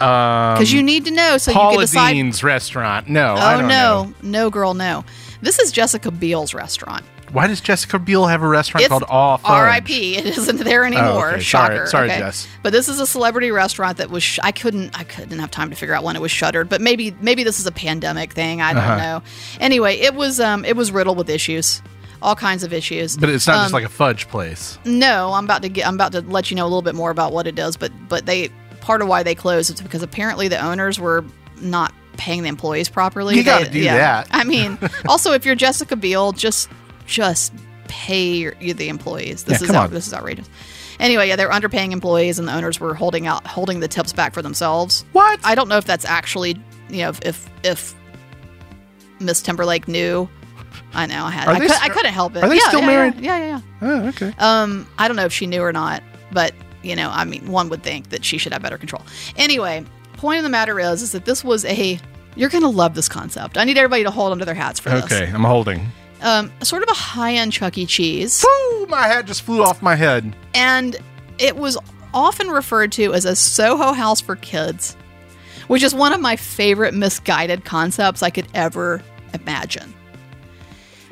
[0.00, 2.12] Um, Because you need to know so you Paula can decide.
[2.14, 3.10] Deen's restaurant.
[3.10, 4.14] No, I oh don't no, know.
[4.22, 5.04] no, girl, no.
[5.42, 7.04] This is Jessica Biel's restaurant.
[7.32, 9.50] Why does Jessica Biel have a restaurant It's called Au Fudge?
[9.50, 10.16] R.I.P.
[10.16, 11.04] It isn't there anymore.
[11.04, 11.40] Oh, okay.
[11.40, 11.74] Sorry.
[11.76, 11.86] Shocker.
[11.86, 12.18] Sorry, okay.
[12.18, 12.48] Jess.
[12.62, 14.22] But this is a celebrity restaurant that was.
[14.22, 14.98] Sh- I couldn't.
[14.98, 16.68] I couldn't have time to figure out when it was shuttered.
[16.68, 18.60] But maybe maybe this is a pandemic thing.
[18.60, 18.96] I don't Uh-huh.
[18.96, 19.22] know.
[19.60, 21.82] Anyway, it was um it was riddled with issues.
[22.22, 23.16] all kinds of issues.
[23.16, 24.78] But it's not just Um, like a fudge place.
[24.84, 25.86] No, I'm about to get.
[25.86, 27.76] I'm about to let you know a little bit more about what it does.
[27.78, 31.24] But but they part of why they closed is because apparently the owners were
[31.62, 33.36] not paying the employees properly.
[33.36, 34.26] You gotta They- do that.
[34.32, 36.68] I mean, also if you're Jessica Biel, just
[37.10, 37.52] just
[37.88, 39.42] pay your, you the employees.
[39.44, 39.90] This Yeah, is out, on.
[39.92, 40.48] this is outrageous.
[41.00, 44.32] Anyway, yeah, they're underpaying employees, and the owners were holding out holding the tips back
[44.32, 45.04] for themselves.
[45.12, 45.40] What?
[45.42, 46.50] I don't know if that's actually
[46.88, 47.94] you know if if,
[49.18, 50.28] Miss Timberlake knew.
[50.94, 51.48] I know I had.
[51.48, 52.44] I, could, st- I couldn't help it.
[52.44, 53.14] are they Yeah, still yeah, married?
[53.20, 53.60] Yeah, yeah, yeah.
[53.82, 54.32] Oh, okay.
[54.38, 57.68] Um, I don't know if she knew or not, but you know, I mean, one
[57.70, 59.02] would think that she should have better control.
[59.36, 61.98] Anyway, point of the matter is, is that this was a.
[62.36, 63.58] You're gonna love this concept.
[63.58, 65.12] I need everybody to hold onto their hats for Okay, this.
[65.12, 65.86] Okay, I'm holding.
[66.22, 67.86] Um, sort of a high-end Chuck E.
[67.86, 68.86] Cheese, Woo!
[68.86, 70.34] My hat just flew off my head.
[70.54, 70.96] and
[71.38, 71.78] it was
[72.12, 74.96] often referred to as a Soho house for kids,
[75.68, 79.02] which is one of my favorite misguided concepts I could ever
[79.32, 79.94] imagine.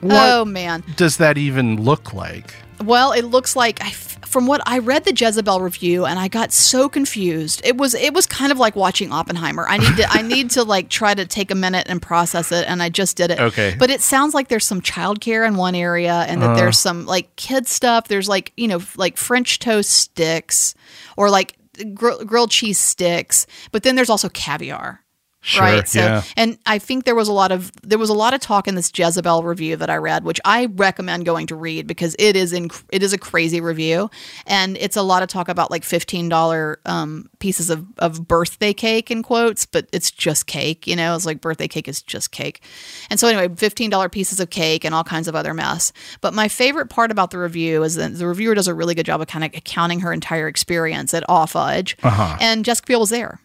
[0.01, 0.85] What Oh man.
[0.97, 2.55] does that even look like?
[2.85, 3.91] Well, it looks like I,
[4.29, 7.63] from what I read the Jezebel review, and I got so confused.
[7.65, 9.67] It was it was kind of like watching Oppenheimer.
[9.67, 12.67] I need to I need to like try to take a minute and process it,
[12.69, 13.41] and I just did it.
[13.41, 13.75] Okay.
[13.79, 16.89] but it sounds like there's some childcare in one area, and that there's uh.
[16.89, 18.09] some like kid stuff.
[18.09, 20.75] There's like you know like French toast sticks
[21.17, 21.57] or like
[21.95, 25.03] gr- grilled cheese sticks, but then there's also caviar
[25.49, 26.23] Sure, right so yeah.
[26.37, 28.75] and i think there was a lot of there was a lot of talk in
[28.75, 32.53] this jezebel review that i read which i recommend going to read because it is
[32.53, 34.11] in it is a crazy review.
[34.47, 39.11] And it's a lot of talk about like $15 um, pieces of, of birthday cake
[39.11, 41.15] in quotes but it's just cake you know?
[41.15, 42.63] It's like birthday cake is just cake.
[43.11, 45.93] And so anyway $15 pieces of cake and all kinds of other mess.
[46.21, 49.07] But my favorite part about the review is that the reviewer does a really good
[49.07, 53.11] job of kind of accounting her entire experience at Au Fudge and jessica biel was
[53.11, 53.41] there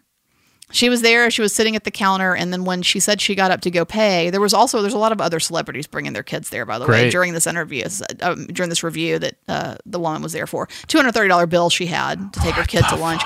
[0.70, 3.34] she was there she was sitting at the counter and then when she said she
[3.34, 6.12] got up to go pay there was also there's a lot of other celebrities bringing
[6.12, 7.84] their kids there by the way during this interview
[8.22, 10.66] um, during this review that uh, the woman was there for.
[10.88, 13.22] $230 bill she had to take her kid to lunch.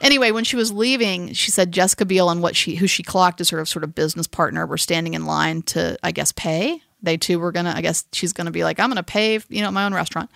[0.00, 3.40] anyway when she was leaving she said jessica biel and what she who she clocked
[3.40, 7.16] as her sort of business partner were standing in line to i guess pay they
[7.16, 9.84] too were gonna i guess she's gonna be like i'm gonna pay you know my
[9.84, 10.30] own restaurant.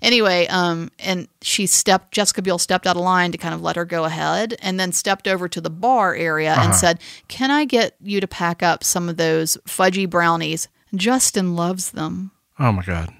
[0.00, 3.76] Anyway um and she stepped jessica biel stepped out of line to kind of let
[3.76, 7.64] her go ahead and then stepped over to the bar area and said can i
[7.64, 10.68] get you to pack up some of those fudgy brownies?
[10.94, 12.30] Justin loves them.
[12.58, 13.12] Oh my god.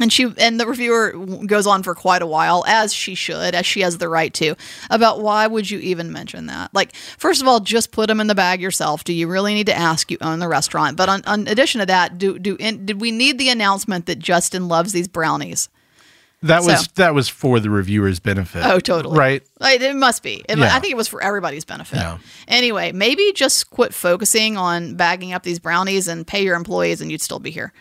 [0.00, 1.12] And she and the reviewer
[1.46, 4.54] goes on for quite a while, as she should, as she has the right to,
[4.90, 6.72] about why would you even mention that?
[6.74, 9.04] Like, first of all, just put them in the bag yourself.
[9.04, 10.10] Do you really need to ask?
[10.10, 10.96] You own the restaurant.
[10.96, 14.18] But on, on addition to that, do do in, did we need the announcement that
[14.18, 15.68] Justin loves these brownies?
[16.40, 18.64] That was So- that was for the reviewer's benefit.
[18.64, 19.18] Oh, totally.
[19.18, 19.42] Right.
[19.58, 20.44] Like, it must be.
[20.48, 20.72] It- Yeah.
[20.72, 21.96] I think it was for everybody's benefit.
[21.96, 22.18] Yeah.
[22.46, 27.10] Anyway, maybe just quit focusing on bagging up these brownies and pay your employees, and
[27.10, 27.72] you'd still be here.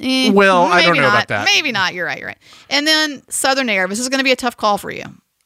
[0.00, 1.08] Eh, Well, I don't know not.
[1.14, 1.44] about that.
[1.54, 1.94] Maybe not.
[1.94, 2.18] You're right.
[2.18, 2.38] You're right.
[2.70, 3.88] And then Southern Air.
[3.88, 5.04] This is going to be a tough call for you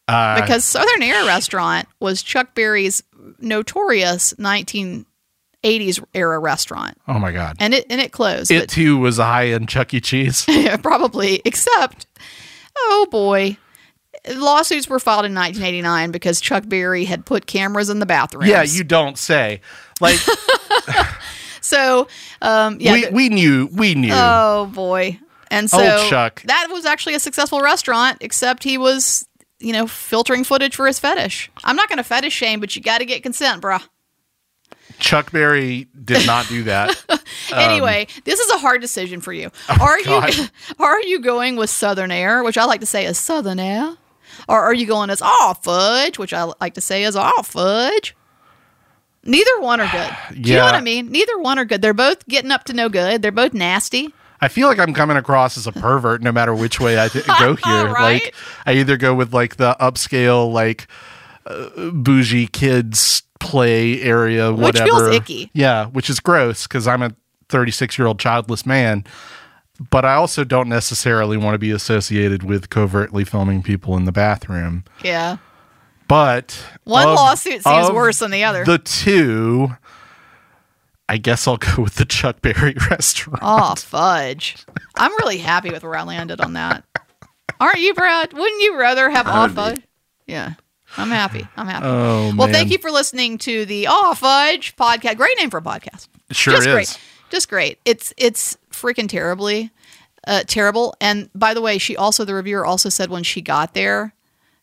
[0.09, 3.03] Uh, because Southern Air Restaurant was Chuck Berry's
[3.39, 7.57] notorious 1980s era restaurant, oh my god.
[7.61, 8.51] and it and it closed.
[8.51, 10.01] it too was a high end Chuck E.
[10.01, 10.45] Cheese.
[10.47, 12.07] but- probably, except,
[12.77, 13.57] oh boy.
[14.37, 18.49] Lawsuits were filed in 1989 because Chuck Berry had put cameras in the bathrooms.
[18.49, 19.61] yeah, you don't say.
[20.01, 20.19] Like
[21.63, 22.09] So,
[22.43, 22.93] um, yeah.
[22.93, 24.13] we, we knew we knew.
[24.13, 25.19] Oh boy.
[25.51, 26.43] And so Old Chuck.
[26.43, 30.99] that was actually a successful restaurant, except he was, you know, filtering footage for his
[30.99, 31.51] fetish.
[31.63, 33.83] I'm not going to fetish shame, but you got to get consent, bruh.
[34.99, 36.97] Chuck Berry did not do that.
[37.55, 39.51] anyway, this is a hard decision for you.
[39.69, 40.51] are you Um, oh, God.
[40.79, 43.97] are you going with Southern Air, which I like to say is Southern Air,
[44.49, 48.17] or are you going as all fudge, which I like to say is all fudge?
[49.25, 50.41] Neither one are good.
[50.43, 51.11] Do you know what I mean?
[51.11, 51.81] Neither one are good.
[51.83, 53.23] They're both getting up to no good.
[53.23, 54.13] They're both nasty.
[54.41, 57.25] I feel like I'm coming across as a pervert no matter which way I th-
[57.39, 57.87] go here.
[57.87, 58.25] Right?
[58.25, 58.35] Like
[58.67, 60.89] I either go with like the upscale like
[61.47, 64.87] uh, bougie kids play area Which whatever.
[64.87, 65.51] feels icky.
[65.53, 67.15] Yeah, which is gross cuz I'm a
[67.49, 69.05] 36-year-old childless man.
[69.91, 74.13] But I also don't necessarily want to be associated with covertly filming people in the
[74.13, 74.85] bathroom.
[75.03, 75.37] Yeah.
[76.13, 78.67] But One of- lawsuit seems worse than the other.
[78.67, 79.75] The two
[81.09, 83.41] I guess I'll go with the Chuck Berry restaurant.
[83.43, 84.57] Oh, fudge.
[84.97, 86.85] I'm really happy with where I landed on that.
[87.59, 88.35] Aren't you, Brad?
[88.35, 89.81] Wouldn't you rather have all fudge?
[90.27, 90.55] Yeah.
[90.99, 91.47] I'm happy.
[91.57, 91.87] I'm happy.
[91.87, 92.53] Oh, well, man.
[92.53, 95.17] thank you for listening to the Aw Fudge podcast.
[95.17, 96.09] Great name for a podcast.
[96.31, 96.75] Sure Just is.
[96.75, 96.99] great.
[97.31, 97.79] Just great.
[97.87, 99.71] It's it's freaking terribly
[100.27, 100.95] uh, terrible.
[101.01, 104.15] And by the way, she also the reviewer also said when she got there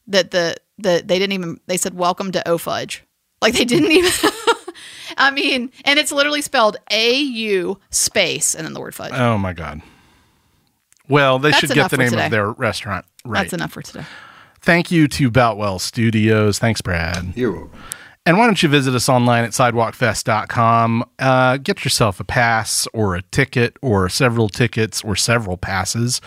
[0.06, 3.04] that the the they didn't even they said welcome to O Fudge.
[3.42, 4.12] Like they didn't even.
[5.18, 9.12] I mean, and it's literally spelled A U space and then the word fudge.
[9.14, 9.82] Oh my god.
[11.08, 12.26] Well, they That's should get the name today.
[12.26, 13.42] of their restaurant right.
[13.42, 14.06] That's enough for today.
[14.62, 16.60] Thank you to Boutwell Studios.
[16.60, 17.34] Thanks, Brad.
[17.36, 17.80] You're welcome.
[18.26, 21.04] And why don't you visit us online at sidewalkfest.com?
[21.18, 26.22] Uh, get yourself a pass or a ticket or several tickets or several passes.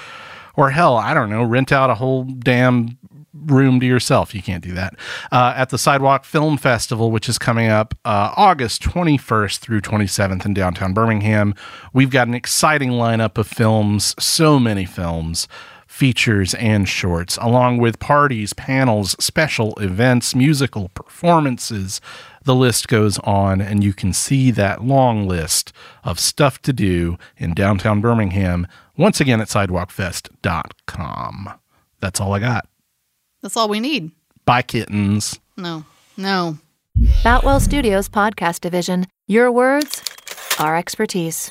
[0.57, 2.99] Or hell, I don't know, rent out a whole damn
[3.35, 4.35] room to yourself.
[4.35, 4.95] You can't do that.
[5.31, 10.45] Uh, at the Sidewalk Film Festival, which is coming up uh, August 21st through 27th
[10.45, 11.55] in downtown Birmingham,
[11.93, 15.49] we've got an exciting lineup of films, so many films
[15.93, 22.01] features and shorts, along with parties, panels, special events, musical performances.
[22.45, 25.71] The list goes on, and you can see that long list
[26.03, 28.67] of stuff to do in downtown Birmingham
[28.97, 31.51] once again at sidewalkfest.com.
[32.01, 32.67] That's all I got.
[33.43, 34.13] That's all we need.
[34.45, 35.39] Bye, kittens.
[35.57, 35.85] No,
[36.17, 36.59] no.
[37.25, 39.07] Boutwell Studios Podcast Division.
[39.27, 40.03] Your words,
[40.59, 41.51] our expertise.